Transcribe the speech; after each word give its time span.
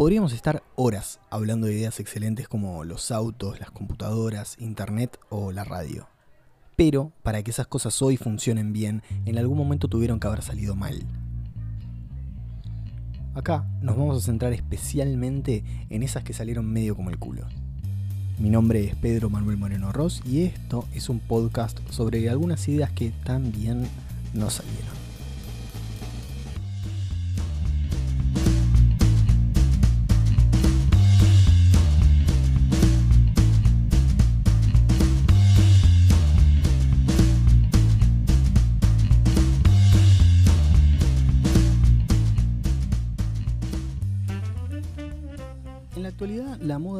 Podríamos 0.00 0.32
estar 0.32 0.62
horas 0.76 1.20
hablando 1.28 1.66
de 1.66 1.74
ideas 1.74 2.00
excelentes 2.00 2.48
como 2.48 2.84
los 2.84 3.10
autos, 3.10 3.60
las 3.60 3.70
computadoras, 3.70 4.56
internet 4.58 5.18
o 5.28 5.52
la 5.52 5.62
radio. 5.62 6.08
Pero 6.74 7.12
para 7.22 7.42
que 7.42 7.50
esas 7.50 7.66
cosas 7.66 8.00
hoy 8.00 8.16
funcionen 8.16 8.72
bien, 8.72 9.02
en 9.26 9.36
algún 9.36 9.58
momento 9.58 9.88
tuvieron 9.88 10.18
que 10.18 10.26
haber 10.26 10.40
salido 10.40 10.74
mal. 10.74 11.02
Acá 13.34 13.66
nos 13.82 13.98
vamos 13.98 14.16
a 14.16 14.24
centrar 14.24 14.54
especialmente 14.54 15.64
en 15.90 16.02
esas 16.02 16.24
que 16.24 16.32
salieron 16.32 16.72
medio 16.72 16.96
como 16.96 17.10
el 17.10 17.18
culo. 17.18 17.44
Mi 18.38 18.48
nombre 18.48 18.82
es 18.82 18.96
Pedro 18.96 19.28
Manuel 19.28 19.58
Moreno 19.58 19.92
Ross 19.92 20.22
y 20.24 20.44
esto 20.44 20.88
es 20.94 21.10
un 21.10 21.18
podcast 21.18 21.78
sobre 21.90 22.30
algunas 22.30 22.66
ideas 22.68 22.90
que 22.90 23.12
también 23.22 23.86
no 24.32 24.48
salieron. 24.48 24.99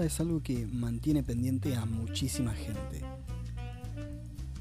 Es 0.04 0.20
algo 0.20 0.42
que 0.42 0.66
mantiene 0.66 1.22
pendiente 1.22 1.76
a 1.76 1.84
muchísima 1.84 2.52
gente. 2.52 3.02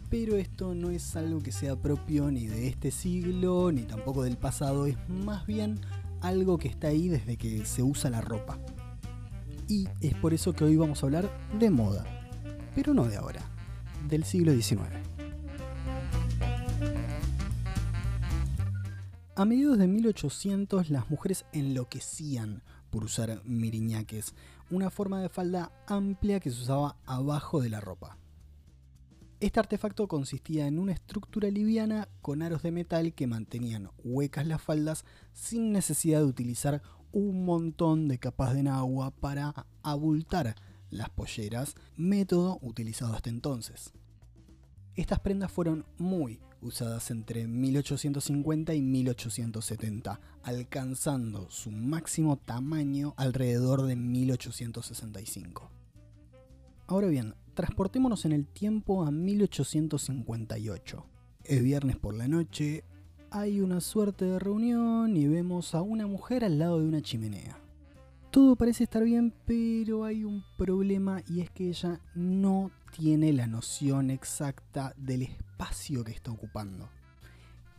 Pero 0.09 0.37
esto 0.37 0.73
no 0.73 0.89
es 0.89 1.15
algo 1.15 1.41
que 1.41 1.51
sea 1.51 1.75
propio 1.75 2.31
ni 2.31 2.47
de 2.47 2.67
este 2.67 2.91
siglo 2.91 3.71
ni 3.71 3.83
tampoco 3.83 4.23
del 4.23 4.37
pasado, 4.37 4.85
es 4.87 4.97
más 5.07 5.45
bien 5.45 5.79
algo 6.21 6.57
que 6.57 6.67
está 6.67 6.87
ahí 6.87 7.07
desde 7.07 7.37
que 7.37 7.65
se 7.65 7.83
usa 7.83 8.09
la 8.09 8.21
ropa. 8.21 8.59
Y 9.67 9.87
es 10.01 10.15
por 10.15 10.33
eso 10.33 10.53
que 10.53 10.63
hoy 10.63 10.75
vamos 10.75 11.03
a 11.03 11.05
hablar 11.05 11.29
de 11.59 11.69
moda, 11.69 12.05
pero 12.73 12.93
no 12.93 13.05
de 13.05 13.17
ahora, 13.17 13.43
del 14.07 14.23
siglo 14.23 14.51
XIX. 14.51 14.81
A 19.35 19.45
mediados 19.45 19.77
de 19.77 19.87
1800 19.87 20.89
las 20.89 21.09
mujeres 21.09 21.45
enloquecían 21.53 22.61
por 22.89 23.03
usar 23.03 23.41
miriñaques, 23.45 24.33
una 24.71 24.89
forma 24.89 25.21
de 25.21 25.29
falda 25.29 25.71
amplia 25.87 26.39
que 26.39 26.51
se 26.51 26.61
usaba 26.61 26.97
abajo 27.05 27.61
de 27.61 27.69
la 27.69 27.79
ropa. 27.81 28.17
Este 29.39 29.59
artefacto 29.59 30.07
consistía 30.07 30.67
en 30.67 30.79
una 30.79 30.91
estructura 30.91 31.49
liviana 31.49 32.09
con 32.21 32.41
aros 32.41 32.61
de 32.61 32.71
metal 32.71 33.13
que 33.13 33.25
mantenían 33.25 33.89
huecas 34.03 34.45
las 34.45 34.61
faldas 34.61 35.05
sin 35.31 35.71
necesidad 35.71 36.19
de 36.19 36.25
utilizar 36.25 36.81
un 37.11 37.45
montón 37.45 38.07
de 38.07 38.19
capas 38.19 38.53
de 38.53 38.67
agua 38.69 39.11
para 39.11 39.65
abultar 39.81 40.55
las 40.89 41.09
polleras, 41.09 41.75
método 41.95 42.59
utilizado 42.61 43.13
hasta 43.13 43.29
entonces. 43.29 43.93
Estas 44.95 45.19
prendas 45.19 45.51
fueron 45.51 45.85
muy 45.97 46.41
usadas 46.61 47.11
entre 47.11 47.47
1850 47.47 48.73
y 48.73 48.81
1870, 48.81 50.19
alcanzando 50.43 51.49
su 51.49 51.71
máximo 51.71 52.37
tamaño 52.37 53.13
alrededor 53.17 53.83
de 53.83 53.95
1865. 53.95 55.71
Ahora 56.87 57.07
bien, 57.07 57.35
transportémonos 57.53 58.25
en 58.25 58.31
el 58.31 58.47
tiempo 58.47 59.03
a 59.03 59.11
1858. 59.11 61.05
Es 61.43 61.63
viernes 61.63 61.97
por 61.97 62.15
la 62.15 62.27
noche, 62.27 62.83
hay 63.31 63.61
una 63.61 63.79
suerte 63.79 64.25
de 64.25 64.39
reunión 64.39 65.15
y 65.15 65.27
vemos 65.27 65.75
a 65.75 65.81
una 65.81 66.07
mujer 66.07 66.43
al 66.43 66.57
lado 66.57 66.79
de 66.79 66.87
una 66.87 67.01
chimenea. 67.01 67.59
Todo 68.31 68.55
parece 68.55 68.83
estar 68.83 69.03
bien, 69.03 69.33
pero 69.47 70.03
hay 70.03 70.23
un 70.23 70.43
problema 70.55 71.23
y 71.27 71.41
es 71.41 71.49
que 71.49 71.69
ella 71.69 71.99
no 72.13 72.69
tiene 72.95 73.33
la 73.33 73.47
noción 73.47 74.11
exacta 74.11 74.93
del 74.97 75.23
espacio 75.23 76.03
que 76.03 76.11
está 76.11 76.31
ocupando. 76.31 76.89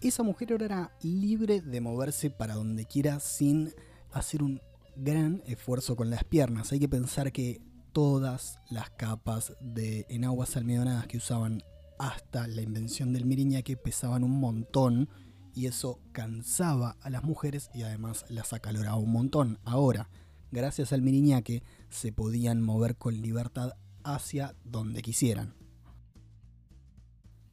Esa 0.00 0.24
mujer 0.24 0.50
ahora 0.50 0.64
era 0.64 0.96
libre 1.02 1.60
de 1.60 1.80
moverse 1.80 2.30
para 2.30 2.54
donde 2.54 2.84
quiera 2.84 3.20
sin 3.20 3.72
hacer 4.12 4.42
un 4.42 4.60
gran 4.96 5.40
esfuerzo 5.46 5.94
con 5.94 6.10
las 6.10 6.24
piernas. 6.24 6.72
Hay 6.72 6.80
que 6.80 6.88
pensar 6.88 7.30
que 7.30 7.60
todas 7.92 8.58
las 8.70 8.90
capas 8.90 9.52
de 9.60 10.04
enaguas 10.08 10.56
almidonadas 10.56 11.06
que 11.06 11.18
usaban 11.18 11.62
hasta 12.00 12.48
la 12.48 12.62
invención 12.62 13.12
del 13.12 13.24
miriñaque 13.24 13.76
pesaban 13.76 14.24
un 14.24 14.40
montón 14.40 15.08
y 15.54 15.66
eso 15.66 16.00
cansaba 16.10 16.96
a 17.02 17.10
las 17.10 17.22
mujeres 17.22 17.70
y 17.72 17.82
además 17.82 18.24
las 18.28 18.52
acaloraba 18.52 18.96
un 18.96 19.12
montón. 19.12 19.58
Ahora, 19.64 20.08
gracias 20.50 20.92
al 20.92 21.02
miriñaque 21.02 21.62
se 21.88 22.12
podían 22.12 22.60
mover 22.60 22.96
con 22.96 23.20
libertad 23.20 23.72
hacia 24.02 24.54
donde 24.64 25.02
quisieran. 25.02 25.54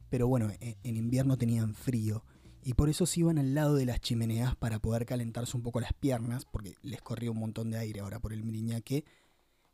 Pero 0.08 0.26
bueno, 0.26 0.50
en 0.60 0.96
invierno 0.96 1.36
tenían 1.36 1.74
frío 1.74 2.24
y 2.62 2.74
por 2.74 2.88
eso 2.88 3.06
se 3.06 3.20
iban 3.20 3.38
al 3.38 3.54
lado 3.54 3.76
de 3.76 3.86
las 3.86 4.00
chimeneas 4.00 4.56
para 4.56 4.78
poder 4.78 5.06
calentarse 5.06 5.56
un 5.56 5.62
poco 5.62 5.80
las 5.80 5.92
piernas, 5.92 6.44
porque 6.44 6.74
les 6.82 7.00
corría 7.00 7.30
un 7.30 7.38
montón 7.38 7.70
de 7.70 7.78
aire 7.78 8.00
ahora 8.00 8.20
por 8.20 8.32
el 8.32 8.44
miriñaque. 8.44 9.04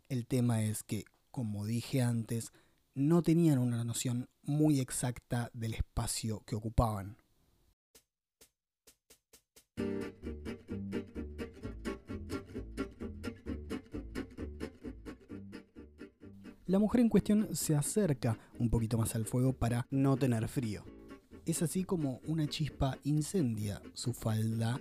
El 0.09 0.27
tema 0.27 0.63
es 0.63 0.83
que, 0.83 1.05
como 1.31 1.67
dije 1.67 2.03
antes, 2.03 2.53
no 2.95 3.23
tenían 3.23 3.59
una 3.59 3.83
noción 3.84 4.29
muy 4.43 4.81
exacta 4.81 5.51
del 5.55 5.75
espacio 5.75 6.43
que 6.47 6.55
ocupaban. 6.55 7.17
La 16.75 16.81
mujer 16.81 17.03
en 17.03 17.09
cuestión 17.09 17.55
se 17.55 17.77
acerca 17.77 18.37
un 18.59 18.69
poquito 18.69 18.99
más 18.99 19.15
al 19.15 19.27
fuego 19.27 19.53
para 19.53 19.87
no 19.93 20.17
tener 20.17 20.49
frío. 20.49 20.83
Es 21.47 21.62
así 21.62 21.85
como 21.85 22.21
una 22.27 22.49
chispa 22.49 22.99
incendia 23.05 23.81
su 23.93 24.12
falda 24.12 24.81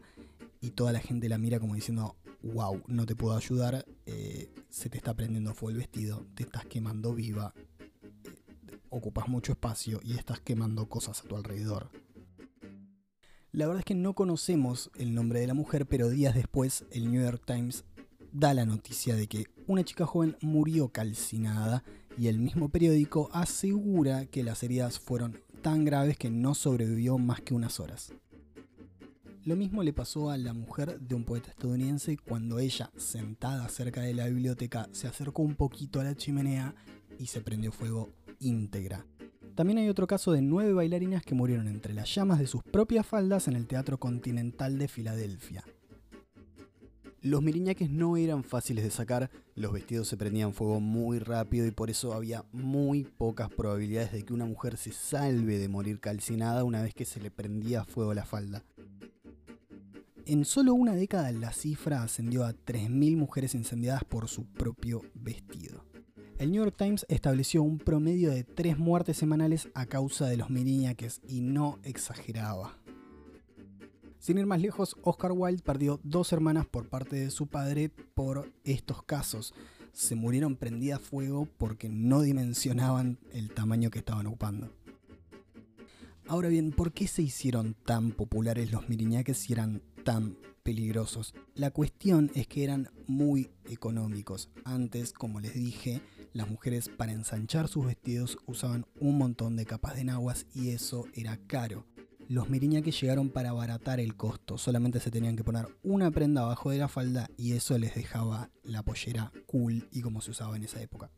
y 0.59 0.71
toda 0.71 0.91
la 0.91 0.99
gente 0.99 1.29
la 1.29 1.37
mira 1.37 1.59
como 1.59 1.75
diciendo, 1.75 2.15
wow, 2.41 2.81
no 2.87 3.05
te 3.05 3.15
puedo 3.15 3.37
ayudar, 3.37 3.85
eh, 4.07 4.51
se 4.69 4.89
te 4.89 4.97
está 4.97 5.13
prendiendo 5.13 5.53
fuego 5.53 5.69
el 5.69 5.77
vestido, 5.77 6.25
te 6.33 6.41
estás 6.41 6.65
quemando 6.65 7.13
viva, 7.13 7.53
eh, 7.59 8.41
ocupas 8.89 9.27
mucho 9.27 9.51
espacio 9.51 9.99
y 10.03 10.13
estás 10.13 10.39
quemando 10.39 10.89
cosas 10.89 11.19
a 11.19 11.27
tu 11.27 11.35
alrededor. 11.35 11.91
La 13.51 13.67
verdad 13.67 13.81
es 13.81 13.85
que 13.85 13.93
no 13.93 14.15
conocemos 14.15 14.89
el 14.95 15.13
nombre 15.13 15.41
de 15.41 15.45
la 15.45 15.53
mujer, 15.53 15.85
pero 15.85 16.09
días 16.09 16.33
después 16.33 16.85
el 16.89 17.11
New 17.11 17.21
York 17.21 17.43
Times 17.45 17.85
da 18.31 18.55
la 18.55 18.65
noticia 18.65 19.15
de 19.15 19.27
que 19.27 19.45
una 19.67 19.83
chica 19.83 20.05
joven 20.05 20.37
murió 20.41 20.89
calcinada 20.89 21.83
y 22.17 22.27
el 22.27 22.39
mismo 22.39 22.69
periódico 22.69 23.29
asegura 23.33 24.25
que 24.25 24.43
las 24.43 24.63
heridas 24.63 24.99
fueron 24.99 25.39
tan 25.61 25.85
graves 25.85 26.17
que 26.17 26.29
no 26.29 26.53
sobrevivió 26.53 27.17
más 27.17 27.41
que 27.41 27.53
unas 27.53 27.79
horas. 27.79 28.13
Lo 29.45 29.55
mismo 29.55 29.83
le 29.83 29.91
pasó 29.91 30.29
a 30.29 30.37
la 30.37 30.53
mujer 30.53 30.99
de 31.01 31.15
un 31.15 31.25
poeta 31.25 31.49
estadounidense 31.49 32.17
cuando 32.17 32.59
ella, 32.59 32.91
sentada 32.95 33.67
cerca 33.67 34.01
de 34.01 34.13
la 34.13 34.27
biblioteca, 34.27 34.87
se 34.93 35.07
acercó 35.07 35.41
un 35.41 35.55
poquito 35.55 35.99
a 35.99 36.05
la 36.05 36.15
chimenea 36.15 36.73
y 37.19 37.27
se 37.27 37.41
prendió 37.41 37.71
fuego 37.71 38.09
íntegra. 38.39 39.05
También 39.55 39.79
hay 39.79 39.89
otro 39.89 40.07
caso 40.07 40.31
de 40.31 40.41
nueve 40.41 40.73
bailarinas 40.73 41.23
que 41.23 41.35
murieron 41.35 41.67
entre 41.67 41.93
las 41.93 42.13
llamas 42.13 42.39
de 42.39 42.47
sus 42.47 42.63
propias 42.63 43.05
faldas 43.05 43.47
en 43.47 43.55
el 43.55 43.67
Teatro 43.67 43.99
Continental 43.99 44.77
de 44.77 44.87
Filadelfia. 44.87 45.63
Los 47.23 47.41
miriñaques 47.41 47.89
no 47.89 48.17
eran 48.17 48.43
fáciles 48.43 48.83
de 48.83 48.91
sacar, 48.91 49.31
los 49.55 49.71
vestidos 49.71 50.09
se 50.09 50.17
prendían 50.17 50.53
fuego 50.53 50.81
muy 50.81 51.19
rápido 51.19 51.65
y 51.65 51.71
por 51.71 51.89
eso 51.89 52.13
había 52.13 52.43
muy 52.51 53.05
pocas 53.05 53.49
probabilidades 53.49 54.11
de 54.11 54.23
que 54.23 54.33
una 54.33 54.45
mujer 54.45 54.75
se 54.75 54.91
salve 54.91 55.57
de 55.57 55.69
morir 55.69 56.01
calcinada 56.01 56.65
una 56.65 56.81
vez 56.81 56.93
que 56.93 57.05
se 57.05 57.21
le 57.21 57.31
prendía 57.31 57.85
fuego 57.85 58.13
la 58.13 58.25
falda. 58.25 58.65
En 60.25 60.43
solo 60.43 60.73
una 60.73 60.95
década 60.95 61.31
la 61.31 61.53
cifra 61.53 62.03
ascendió 62.03 62.43
a 62.43 62.51
3.000 62.51 63.15
mujeres 63.15 63.55
incendiadas 63.55 64.03
por 64.03 64.27
su 64.27 64.43
propio 64.43 65.01
vestido. 65.13 65.85
El 66.39 66.51
New 66.51 66.61
York 66.61 66.75
Times 66.77 67.05
estableció 67.07 67.63
un 67.63 67.77
promedio 67.77 68.31
de 68.31 68.43
3 68.43 68.77
muertes 68.77 69.15
semanales 69.15 69.69
a 69.75 69.85
causa 69.85 70.27
de 70.27 70.35
los 70.35 70.49
miriñaques 70.49 71.21
y 71.25 71.39
no 71.39 71.79
exageraba. 71.83 72.82
Sin 74.23 74.37
ir 74.37 74.45
más 74.45 74.61
lejos, 74.61 74.95
Oscar 75.03 75.33
Wilde 75.33 75.61
perdió 75.63 75.99
dos 76.01 76.31
hermanas 76.31 76.65
por 76.65 76.87
parte 76.87 77.17
de 77.17 77.29
su 77.29 77.47
padre 77.47 77.89
por 77.89 78.53
estos 78.63 79.03
casos. 79.03 79.53
Se 79.91 80.15
murieron 80.15 80.55
prendidas 80.55 81.01
a 81.01 81.03
fuego 81.03 81.45
porque 81.57 81.89
no 81.89 82.21
dimensionaban 82.21 83.19
el 83.33 83.53
tamaño 83.53 83.89
que 83.89 83.99
estaban 83.99 84.25
ocupando. 84.27 84.71
Ahora 86.25 86.47
bien, 86.47 86.71
¿por 86.71 86.93
qué 86.93 87.05
se 87.05 87.21
hicieron 87.21 87.75
tan 87.85 88.11
populares 88.11 88.71
los 88.71 88.87
miriñaques 88.87 89.39
si 89.39 89.51
eran 89.51 89.81
tan 90.05 90.37
peligrosos? 90.63 91.35
La 91.53 91.71
cuestión 91.71 92.31
es 92.33 92.47
que 92.47 92.63
eran 92.63 92.91
muy 93.07 93.51
económicos. 93.65 94.49
Antes, 94.63 95.11
como 95.11 95.41
les 95.41 95.53
dije, 95.53 96.01
las 96.31 96.49
mujeres 96.49 96.87
para 96.87 97.11
ensanchar 97.11 97.67
sus 97.67 97.87
vestidos 97.87 98.37
usaban 98.45 98.85
un 99.01 99.17
montón 99.17 99.57
de 99.57 99.65
capas 99.65 99.95
de 99.95 100.01
enaguas 100.03 100.45
y 100.55 100.69
eso 100.69 101.07
era 101.13 101.35
caro. 101.45 101.85
Los 102.27 102.49
miriñaques 102.49 102.99
llegaron 102.99 103.29
para 103.29 103.49
abaratar 103.49 103.99
el 103.99 104.15
costo, 104.15 104.57
solamente 104.57 104.99
se 104.99 105.11
tenían 105.11 105.35
que 105.35 105.43
poner 105.43 105.67
una 105.83 106.11
prenda 106.11 106.41
abajo 106.41 106.71
de 106.71 106.77
la 106.77 106.87
falda 106.87 107.29
y 107.37 107.53
eso 107.53 107.77
les 107.77 107.95
dejaba 107.95 108.49
la 108.63 108.83
pollera 108.83 109.31
cool 109.45 109.87
y 109.91 110.01
como 110.01 110.21
se 110.21 110.31
usaba 110.31 110.55
en 110.55 110.63
esa 110.63 110.81
época. 110.81 111.11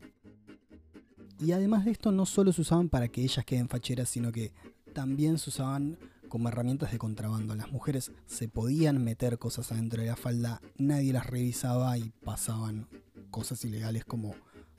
Y 1.38 1.52
además 1.52 1.84
de 1.84 1.90
esto 1.90 2.12
no 2.12 2.26
solo 2.26 2.52
se 2.52 2.62
usaban 2.62 2.88
para 2.88 3.08
que 3.08 3.22
ellas 3.22 3.44
queden 3.44 3.68
facheras, 3.68 4.08
sino 4.08 4.32
que 4.32 4.52
también 4.94 5.38
se 5.38 5.50
usaban 5.50 5.98
como 6.28 6.48
herramientas 6.48 6.92
de 6.92 6.98
contrabando. 6.98 7.54
Las 7.54 7.70
mujeres 7.70 8.12
se 8.26 8.48
podían 8.48 9.02
meter 9.02 9.38
cosas 9.38 9.70
adentro 9.72 10.00
de 10.00 10.08
la 10.08 10.16
falda, 10.16 10.60
nadie 10.76 11.12
las 11.12 11.26
revisaba 11.26 11.96
y 11.98 12.10
pasaban 12.24 12.88
cosas 13.30 13.64
ilegales 13.64 14.04
como 14.04 14.34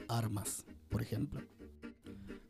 armas, 0.07 0.65
por 0.89 1.01
ejemplo. 1.01 1.41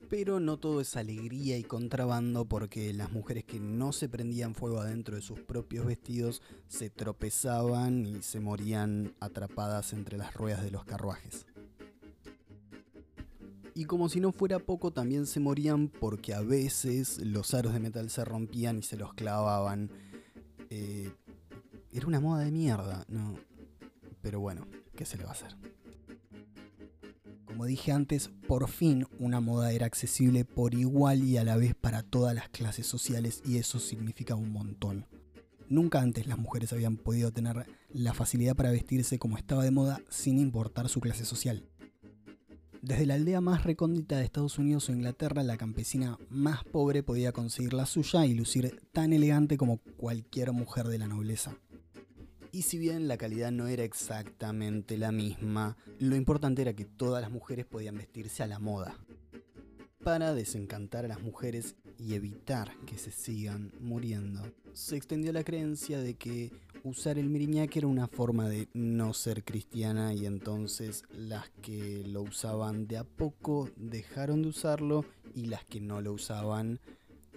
Pero 0.09 0.39
no 0.39 0.57
todo 0.57 0.80
es 0.80 0.95
alegría 0.95 1.57
y 1.57 1.63
contrabando 1.63 2.45
porque 2.45 2.94
las 2.94 3.12
mujeres 3.12 3.44
que 3.44 3.59
no 3.59 3.92
se 3.92 4.07
prendían 4.07 4.56
fuego 4.56 4.80
adentro 4.80 5.15
de 5.15 5.21
sus 5.21 5.42
propios 5.42 5.86
vestidos 5.86 6.42
se 6.68 6.89
tropezaban 6.89 8.06
y 8.06 8.21
se 8.21 8.39
morían 8.39 9.13
atrapadas 9.19 9.92
entre 9.92 10.18
las 10.18 10.33
ruedas 10.33 10.63
de 10.63 10.71
los 10.71 10.86
carruajes. 10.86 11.45
Y 13.77 13.86
como 13.86 14.09
si 14.09 14.19
no 14.19 14.31
fuera 14.31 14.57
poco, 14.57 14.92
también 14.92 15.27
se 15.27 15.39
morían 15.39 15.89
porque 15.89 16.33
a 16.33 16.42
veces 16.42 17.19
los 17.19 17.54
aros 17.54 17.74
de 17.74 17.80
metal 17.80 18.09
se 18.09 18.25
rompían 18.25 18.80
y 18.80 18.81
se 18.81 18.98
los 18.98 19.13
clavaban. 19.13 19.92
Eh, 20.71 21.12
era 21.92 22.07
una 22.07 22.19
moda 22.19 22.44
de 22.44 22.51
mierda, 22.51 23.06
¿no? 23.07 23.36
Pero 24.21 24.39
bueno, 24.39 24.68
¿qué 24.95 25.06
se 25.06 25.18
le 25.18 25.25
va 25.25 25.30
a 25.30 25.33
hacer? 25.33 25.56
Como 27.57 27.65
dije 27.65 27.92
antes, 27.92 28.30
por 28.48 28.69
fin 28.69 29.07
una 29.18 29.39
moda 29.39 29.71
era 29.71 29.88
accesible 29.88 30.45
por 30.45 30.75
igual 30.75 31.24
y 31.24 31.38
a 31.38 31.44
la 31.44 31.57
vez 31.57 31.74
para 31.74 32.04
todas 32.04 32.36
las 32.36 32.50
clases 32.50 32.86
sociales 32.86 33.42
y 33.44 33.57
eso 33.57 33.80
significa 33.80 34.36
un 34.36 34.51
montón. 34.51 35.07
Nunca 35.68 36.00
antes 36.00 36.27
las 36.27 36.38
mujeres 36.38 36.71
habían 36.71 36.98
podido 36.98 37.31
tener 37.31 37.65
la 37.89 38.13
facilidad 38.13 38.56
para 38.56 38.69
vestirse 38.69 39.18
como 39.18 39.39
estaba 39.39 39.63
de 39.63 39.71
moda 39.71 40.01
sin 40.07 40.38
importar 40.38 40.88
su 40.88 41.00
clase 41.00 41.25
social. 41.25 41.68
Desde 42.83 43.07
la 43.07 43.15
aldea 43.15 43.42
más 43.42 43.63
recóndita 43.63 44.18
de 44.18 44.25
Estados 44.25 44.59
Unidos 44.59 44.88
o 44.88 44.92
Inglaterra, 44.92 45.42
la 45.42 45.57
campesina 45.57 46.19
más 46.30 46.63
pobre 46.63 47.01
podía 47.01 47.31
conseguir 47.31 47.74
la 47.74 47.88
suya 47.88 48.27
y 48.27 48.36
lucir 48.36 48.80
tan 48.92 49.13
elegante 49.13 49.57
como 49.57 49.80
cualquier 49.98 50.51
mujer 50.51 50.89
de 50.89 51.00
la 51.00 51.07
nobleza. 51.07 51.57
Y 52.57 52.63
si 52.63 52.80
bien 52.80 53.07
la 53.07 53.18
calidad 53.18 53.51
no 53.51 53.68
era 53.68 53.83
exactamente 53.83 54.98
la 54.98 55.12
misma, 55.12 55.77
lo 56.00 56.15
importante 56.15 56.63
era 56.63 56.74
que 56.74 56.86
todas 56.86 57.21
las 57.21 57.30
mujeres 57.30 57.68
podían 57.68 57.98
vestirse 57.98 58.42
a 58.42 58.48
la 58.48 58.57
moda. 58.57 58.98
Para 60.04 60.33
desencantar 60.33 61.06
a 61.06 61.07
las 61.07 61.21
mujeres 61.21 61.75
y 62.00 62.15
evitar 62.15 62.75
que 62.88 62.98
se 62.98 63.12
sigan 63.12 63.71
muriendo, 63.80 64.42
se 64.74 64.98
extendió 64.98 65.31
la 65.33 65.44
creencia 65.44 66.00
de 66.00 66.15
que 66.15 66.51
usar 66.83 67.19
el 67.19 67.30
miriñaque 67.30 67.77
era 67.77 67.88
una 67.89 68.07
forma 68.07 68.50
de 68.50 68.69
no 68.74 69.13
ser 69.13 69.44
cristiana 69.44 70.15
y 70.15 70.25
entonces 70.25 71.04
las 71.12 71.51
que 71.62 72.06
lo 72.07 72.24
usaban 72.24 72.88
de 72.88 72.98
a 72.98 73.04
poco 73.04 73.69
dejaron 73.75 74.42
de 74.42 74.48
usarlo 74.48 75.06
y 75.36 75.45
las 75.45 75.63
que 75.63 75.80
no 75.80 76.01
lo 76.01 76.12
usaban 76.12 76.80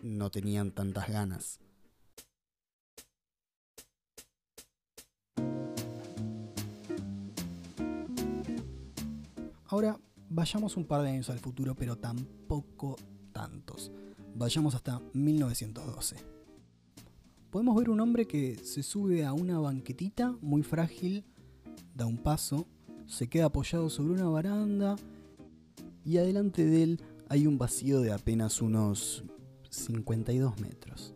no 0.03 0.31
tenían 0.31 0.71
tantas 0.71 1.11
ganas. 1.11 1.61
Ahora 9.71 10.01
vayamos 10.29 10.77
un 10.77 10.85
par 10.85 11.03
de 11.03 11.11
años 11.11 11.31
al 11.31 11.39
futuro, 11.39 11.77
pero 11.77 11.97
tampoco 11.97 12.97
tantos. 13.31 13.93
Vayamos 14.35 14.75
hasta 14.75 15.01
1912. 15.13 16.17
Podemos 17.51 17.77
ver 17.77 17.89
un 17.89 18.01
hombre 18.01 18.27
que 18.27 18.57
se 18.57 18.83
sube 18.83 19.25
a 19.25 19.33
una 19.33 19.61
banquetita 19.61 20.37
muy 20.41 20.65
frágil, 20.65 21.25
da 21.95 22.05
un 22.07 22.19
paso, 22.19 22.67
se 23.07 23.29
queda 23.29 23.45
apoyado 23.45 23.91
sobre 23.91 24.15
una 24.15 24.29
baranda 24.29 24.97
y 26.05 26.17
adelante 26.17 26.65
de 26.65 26.83
él 26.83 27.03
hay 27.29 27.47
un 27.47 27.57
vacío 27.57 28.01
de 28.01 28.13
apenas 28.13 28.61
unos 28.61 29.23
52 29.71 30.59
metros. 30.59 31.15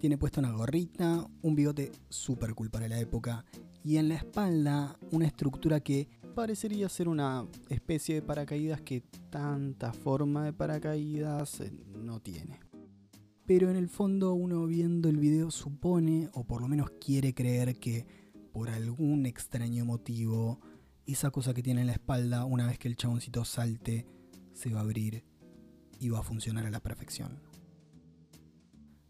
Tiene 0.00 0.18
puesta 0.18 0.40
una 0.40 0.50
gorrita, 0.50 1.24
un 1.40 1.54
bigote 1.54 1.92
super 2.08 2.52
cool 2.56 2.68
para 2.68 2.88
la 2.88 2.98
época 2.98 3.44
y 3.84 3.98
en 3.98 4.08
la 4.08 4.16
espalda 4.16 4.98
una 5.12 5.26
estructura 5.26 5.78
que 5.78 6.08
parecería 6.36 6.86
ser 6.90 7.08
una 7.08 7.46
especie 7.70 8.16
de 8.16 8.22
paracaídas 8.22 8.82
que 8.82 9.00
tanta 9.30 9.94
forma 9.94 10.44
de 10.44 10.52
paracaídas 10.52 11.60
eh, 11.60 11.72
no 11.94 12.20
tiene. 12.20 12.60
Pero 13.46 13.70
en 13.70 13.76
el 13.76 13.88
fondo 13.88 14.34
uno 14.34 14.66
viendo 14.66 15.08
el 15.08 15.16
video 15.16 15.50
supone, 15.50 16.28
o 16.34 16.44
por 16.44 16.60
lo 16.60 16.68
menos 16.68 16.90
quiere 17.00 17.32
creer 17.34 17.80
que 17.80 18.06
por 18.52 18.68
algún 18.68 19.24
extraño 19.24 19.86
motivo, 19.86 20.60
esa 21.06 21.30
cosa 21.30 21.54
que 21.54 21.62
tiene 21.62 21.80
en 21.80 21.86
la 21.86 21.94
espalda, 21.94 22.44
una 22.44 22.66
vez 22.66 22.78
que 22.78 22.88
el 22.88 22.96
chaboncito 22.96 23.46
salte, 23.46 24.06
se 24.52 24.74
va 24.74 24.80
a 24.80 24.82
abrir 24.82 25.24
y 25.98 26.10
va 26.10 26.18
a 26.18 26.22
funcionar 26.22 26.66
a 26.66 26.70
la 26.70 26.80
perfección. 26.80 27.40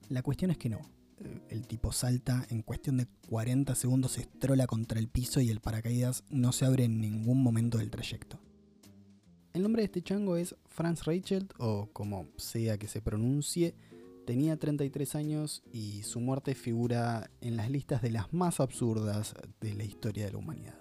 La 0.08 0.22
cuestión 0.22 0.52
es 0.52 0.58
que 0.58 0.69
no. 0.69 0.95
El 1.48 1.66
tipo 1.66 1.92
salta, 1.92 2.46
en 2.50 2.62
cuestión 2.62 2.98
de 2.98 3.06
40 3.28 3.74
segundos 3.74 4.12
se 4.12 4.22
estrola 4.22 4.66
contra 4.66 4.98
el 4.98 5.08
piso 5.08 5.40
y 5.40 5.50
el 5.50 5.60
paracaídas 5.60 6.24
no 6.28 6.52
se 6.52 6.66
abre 6.66 6.84
en 6.84 7.00
ningún 7.00 7.42
momento 7.42 7.78
del 7.78 7.90
trayecto. 7.90 8.38
El 9.54 9.62
nombre 9.62 9.80
de 9.80 9.86
este 9.86 10.02
chango 10.02 10.36
es 10.36 10.54
Franz 10.66 11.04
Reichelt, 11.04 11.54
o 11.58 11.88
como 11.92 12.28
sea 12.36 12.76
que 12.76 12.88
se 12.88 13.00
pronuncie, 13.00 13.74
tenía 14.26 14.58
33 14.58 15.14
años 15.14 15.62
y 15.72 16.02
su 16.02 16.20
muerte 16.20 16.54
figura 16.54 17.30
en 17.40 17.56
las 17.56 17.70
listas 17.70 18.02
de 18.02 18.10
las 18.10 18.34
más 18.34 18.60
absurdas 18.60 19.34
de 19.60 19.74
la 19.74 19.84
historia 19.84 20.26
de 20.26 20.32
la 20.32 20.38
humanidad. 20.38 20.78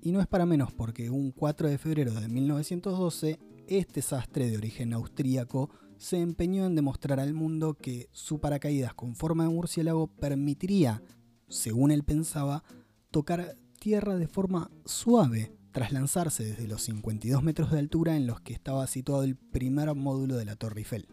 Y 0.00 0.12
no 0.12 0.20
es 0.20 0.26
para 0.28 0.46
menos 0.46 0.72
porque 0.72 1.10
un 1.10 1.32
4 1.32 1.68
de 1.68 1.78
febrero 1.78 2.12
de 2.12 2.28
1912, 2.28 3.38
este 3.66 4.02
sastre 4.02 4.48
de 4.50 4.56
origen 4.56 4.92
austríaco 4.92 5.70
se 6.02 6.18
empeñó 6.18 6.66
en 6.66 6.74
demostrar 6.74 7.20
al 7.20 7.32
mundo 7.32 7.74
que 7.74 8.08
su 8.10 8.40
paracaídas 8.40 8.92
con 8.92 9.14
forma 9.14 9.44
de 9.44 9.50
murciélago 9.50 10.08
permitiría, 10.08 11.00
según 11.48 11.92
él 11.92 12.02
pensaba, 12.02 12.64
tocar 13.12 13.54
tierra 13.78 14.16
de 14.16 14.26
forma 14.26 14.68
suave 14.84 15.52
tras 15.70 15.92
lanzarse 15.92 16.42
desde 16.42 16.66
los 16.66 16.82
52 16.82 17.44
metros 17.44 17.70
de 17.70 17.78
altura 17.78 18.16
en 18.16 18.26
los 18.26 18.40
que 18.40 18.52
estaba 18.52 18.84
situado 18.88 19.22
el 19.22 19.36
primer 19.36 19.94
módulo 19.94 20.34
de 20.34 20.44
la 20.44 20.56
Torre 20.56 20.80
Eiffel. 20.80 21.06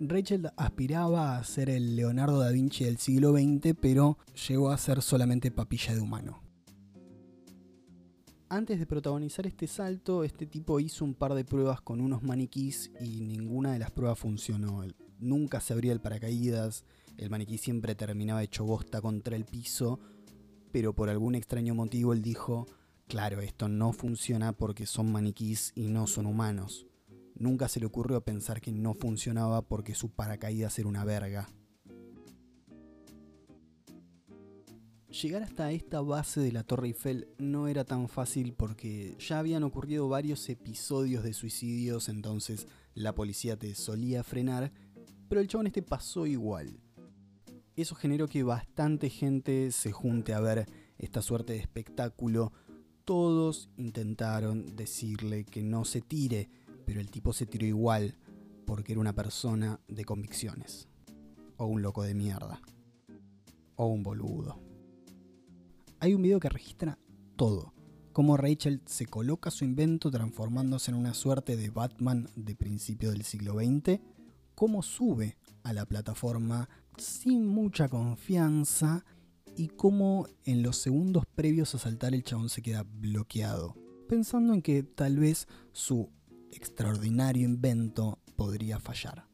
Rachel 0.00 0.50
aspiraba 0.56 1.36
a 1.36 1.44
ser 1.44 1.68
el 1.68 1.96
Leonardo 1.96 2.38
da 2.38 2.50
Vinci 2.50 2.84
del 2.84 2.96
siglo 2.96 3.32
XX, 3.32 3.76
pero 3.78 4.16
llegó 4.48 4.70
a 4.70 4.78
ser 4.78 5.02
solamente 5.02 5.50
papilla 5.50 5.94
de 5.94 6.00
humano 6.00 6.49
antes 8.50 8.80
de 8.80 8.86
protagonizar 8.86 9.46
este 9.46 9.68
salto, 9.68 10.24
este 10.24 10.44
tipo 10.44 10.80
hizo 10.80 11.04
un 11.04 11.14
par 11.14 11.34
de 11.34 11.44
pruebas 11.44 11.80
con 11.80 12.00
unos 12.00 12.24
maniquís 12.24 12.90
y 13.00 13.20
ninguna 13.20 13.72
de 13.72 13.78
las 13.78 13.92
pruebas 13.92 14.18
funcionó. 14.18 14.82
Nunca 15.20 15.60
se 15.60 15.72
abría 15.72 15.92
el 15.92 16.00
paracaídas, 16.00 16.84
el 17.16 17.30
maniquí 17.30 17.58
siempre 17.58 17.94
terminaba 17.94 18.42
hecho 18.42 18.64
bosta 18.64 19.00
contra 19.00 19.36
el 19.36 19.44
piso, 19.44 20.00
pero 20.72 20.92
por 20.94 21.08
algún 21.08 21.36
extraño 21.36 21.76
motivo 21.76 22.12
él 22.12 22.22
dijo, 22.22 22.66
claro, 23.06 23.40
esto 23.40 23.68
no 23.68 23.92
funciona 23.92 24.52
porque 24.52 24.84
son 24.84 25.12
maniquís 25.12 25.72
y 25.76 25.86
no 25.86 26.08
son 26.08 26.26
humanos. 26.26 26.88
Nunca 27.36 27.68
se 27.68 27.78
le 27.78 27.86
ocurrió 27.86 28.20
pensar 28.20 28.60
que 28.60 28.72
no 28.72 28.94
funcionaba 28.94 29.62
porque 29.62 29.94
su 29.94 30.10
paracaídas 30.10 30.76
era 30.80 30.88
una 30.88 31.04
verga. 31.04 31.48
Llegar 35.10 35.42
hasta 35.42 35.72
esta 35.72 36.00
base 36.02 36.40
de 36.40 36.52
la 36.52 36.62
Torre 36.62 36.86
Eiffel 36.86 37.26
no 37.36 37.66
era 37.66 37.84
tan 37.84 38.08
fácil 38.08 38.52
porque 38.52 39.16
ya 39.18 39.40
habían 39.40 39.64
ocurrido 39.64 40.08
varios 40.08 40.48
episodios 40.48 41.24
de 41.24 41.32
suicidios, 41.32 42.08
entonces 42.08 42.68
la 42.94 43.12
policía 43.12 43.56
te 43.56 43.74
solía 43.74 44.22
frenar, 44.22 44.70
pero 45.28 45.40
el 45.40 45.48
chabón 45.48 45.66
este 45.66 45.82
pasó 45.82 46.26
igual. 46.26 46.78
Eso 47.74 47.96
generó 47.96 48.28
que 48.28 48.44
bastante 48.44 49.10
gente 49.10 49.72
se 49.72 49.90
junte 49.90 50.32
a 50.32 50.38
ver 50.38 50.66
esta 50.96 51.22
suerte 51.22 51.54
de 51.54 51.58
espectáculo. 51.58 52.52
Todos 53.04 53.68
intentaron 53.78 54.76
decirle 54.76 55.44
que 55.44 55.64
no 55.64 55.84
se 55.84 56.02
tire, 56.02 56.48
pero 56.86 57.00
el 57.00 57.10
tipo 57.10 57.32
se 57.32 57.46
tiró 57.46 57.66
igual 57.66 58.16
porque 58.64 58.92
era 58.92 59.00
una 59.00 59.12
persona 59.12 59.80
de 59.88 60.04
convicciones. 60.04 60.86
O 61.56 61.66
un 61.66 61.82
loco 61.82 62.04
de 62.04 62.14
mierda. 62.14 62.62
O 63.74 63.86
un 63.86 64.04
boludo 64.04 64.69
hay 66.00 66.14
un 66.14 66.22
video 66.22 66.40
que 66.40 66.48
registra 66.48 66.98
todo. 67.36 67.74
Cómo 68.12 68.36
Rachel 68.36 68.82
se 68.86 69.06
coloca 69.06 69.50
su 69.50 69.64
invento 69.64 70.10
transformándose 70.10 70.90
en 70.90 70.96
una 70.96 71.14
suerte 71.14 71.56
de 71.56 71.70
Batman 71.70 72.28
de 72.34 72.56
principio 72.56 73.10
del 73.10 73.22
siglo 73.22 73.54
XX. 73.54 74.00
Cómo 74.54 74.82
sube 74.82 75.36
a 75.62 75.72
la 75.72 75.86
plataforma 75.86 76.68
sin 76.96 77.46
mucha 77.46 77.88
confianza 77.88 79.04
y 79.56 79.68
cómo 79.68 80.26
en 80.44 80.62
los 80.62 80.78
segundos 80.78 81.24
previos 81.34 81.74
a 81.74 81.78
saltar 81.78 82.14
el 82.14 82.24
chabón 82.24 82.48
se 82.48 82.62
queda 82.62 82.82
bloqueado, 82.82 83.76
pensando 84.08 84.54
en 84.54 84.62
que 84.62 84.82
tal 84.82 85.18
vez 85.18 85.46
su 85.72 86.10
extraordinario 86.50 87.44
invento 87.44 88.18
podría 88.36 88.80
fallar. 88.80 89.29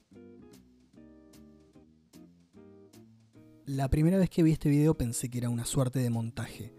La 3.66 3.90
primera 3.90 4.16
vez 4.16 4.30
que 4.30 4.44
vi 4.44 4.52
este 4.52 4.68
video 4.68 4.96
pensé 4.96 5.28
que 5.28 5.38
era 5.38 5.50
una 5.50 5.64
suerte 5.64 5.98
de 5.98 6.08
montaje. 6.08 6.72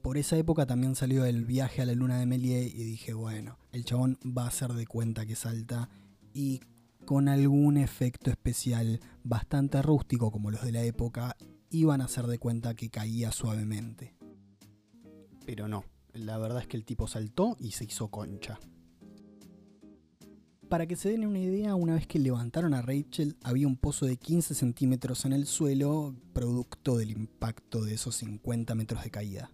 Por 0.00 0.16
esa 0.16 0.36
época 0.36 0.64
también 0.64 0.94
salió 0.94 1.24
el 1.24 1.44
viaje 1.44 1.82
a 1.82 1.86
la 1.86 1.94
luna 1.94 2.20
de 2.20 2.26
Méliès 2.26 2.72
y 2.72 2.84
dije, 2.84 3.14
bueno, 3.14 3.58
el 3.72 3.84
chabón 3.84 4.20
va 4.24 4.44
a 4.44 4.48
hacer 4.48 4.74
de 4.74 4.86
cuenta 4.86 5.26
que 5.26 5.34
salta 5.34 5.88
y 6.32 6.60
con 7.04 7.26
algún 7.26 7.76
efecto 7.76 8.30
especial 8.30 9.00
bastante 9.24 9.82
rústico 9.82 10.30
como 10.30 10.52
los 10.52 10.62
de 10.62 10.70
la 10.70 10.84
época, 10.84 11.36
iban 11.70 12.00
a 12.00 12.04
hacer 12.04 12.28
de 12.28 12.38
cuenta 12.38 12.76
que 12.76 12.90
caía 12.90 13.32
suavemente. 13.32 14.14
Pero 15.44 15.66
no, 15.66 15.84
la 16.12 16.38
verdad 16.38 16.60
es 16.60 16.68
que 16.68 16.76
el 16.76 16.84
tipo 16.84 17.08
saltó 17.08 17.56
y 17.58 17.72
se 17.72 17.86
hizo 17.86 18.06
concha. 18.06 18.60
Para 20.74 20.88
que 20.88 20.96
se 20.96 21.10
den 21.10 21.24
una 21.24 21.38
idea, 21.38 21.76
una 21.76 21.94
vez 21.94 22.04
que 22.08 22.18
levantaron 22.18 22.74
a 22.74 22.82
Rachel 22.82 23.36
había 23.44 23.68
un 23.68 23.76
pozo 23.76 24.06
de 24.06 24.16
15 24.16 24.56
centímetros 24.56 25.24
en 25.24 25.32
el 25.32 25.46
suelo, 25.46 26.16
producto 26.32 26.96
del 26.96 27.12
impacto 27.12 27.84
de 27.84 27.94
esos 27.94 28.16
50 28.16 28.74
metros 28.74 29.04
de 29.04 29.10
caída. 29.12 29.52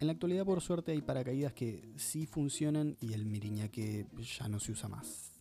En 0.00 0.08
la 0.08 0.14
actualidad, 0.14 0.44
por 0.44 0.60
suerte, 0.62 0.90
hay 0.90 1.00
paracaídas 1.00 1.52
que 1.52 1.92
sí 1.94 2.26
funcionan 2.26 2.96
y 3.00 3.12
el 3.12 3.24
miriñaque 3.24 4.08
ya 4.36 4.48
no 4.48 4.58
se 4.58 4.72
usa 4.72 4.88
más. 4.88 5.38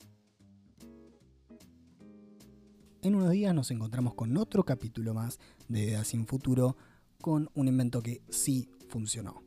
En 3.01 3.15
unos 3.15 3.31
días 3.31 3.55
nos 3.55 3.71
encontramos 3.71 4.13
con 4.13 4.37
otro 4.37 4.63
capítulo 4.63 5.15
más 5.15 5.39
de 5.67 5.85
Ideas 5.85 6.09
sin 6.09 6.27
Futuro 6.27 6.77
con 7.21 7.49
un 7.55 7.67
invento 7.69 8.03
que 8.03 8.21
sí 8.29 8.69
funcionó. 8.87 9.41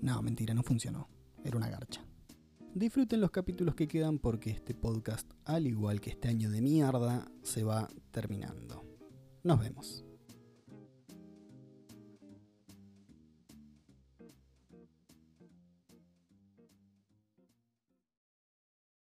No, 0.00 0.20
mentira, 0.22 0.54
no 0.54 0.64
funcionó. 0.64 1.08
Era 1.44 1.56
una 1.56 1.70
garcha. 1.70 2.04
Disfruten 2.74 3.20
los 3.20 3.30
capítulos 3.30 3.74
que 3.74 3.86
quedan 3.86 4.18
porque 4.18 4.50
este 4.50 4.74
podcast, 4.74 5.30
al 5.44 5.66
igual 5.66 6.00
que 6.00 6.08
este 6.08 6.28
año 6.28 6.50
de 6.50 6.62
mierda, 6.62 7.30
se 7.42 7.64
va 7.64 7.86
terminando. 8.10 8.82
Nos 9.42 9.60
vemos. 9.60 10.06